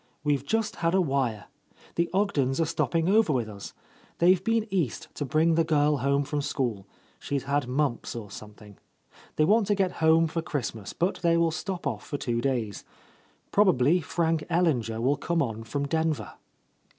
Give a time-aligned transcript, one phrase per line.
[0.23, 1.45] We've just had a wire.
[1.93, 3.75] The Ogdens are stop ping over with us.
[4.17, 6.87] They've been East to bring the girl home from school,—
[7.19, 8.79] she's had mumps or something.
[9.35, 12.41] They want to get home for Christ mas, but they will stop off for two
[12.41, 12.83] days.
[13.51, 16.33] Prob ably Frank Ellinger will come on from Denver."